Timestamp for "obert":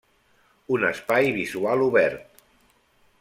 1.91-2.43